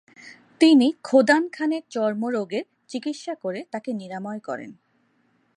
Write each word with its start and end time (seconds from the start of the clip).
তিনি 0.61 0.87
খোদান 1.03 1.43
খানের 1.49 1.83
চর্মরোগের 1.89 2.65
চিকিৎসা 2.87 3.33
করে 3.35 3.59
তাকে 3.71 3.89
নিরাময় 3.93 4.39
করেন। 4.39 4.71